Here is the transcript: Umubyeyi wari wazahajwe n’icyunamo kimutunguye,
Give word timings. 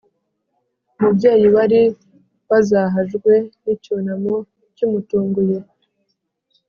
Umubyeyi 0.97 1.47
wari 1.55 1.81
wazahajwe 2.49 3.33
n’icyunamo 3.63 4.35
kimutunguye, 4.75 5.57